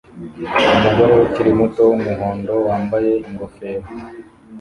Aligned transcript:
Umugore 0.75 1.11
ukiri 1.25 1.51
muto 1.59 1.81
wumuhondo 1.89 2.53
wambaye 2.67 3.11
ingofero 3.27 3.87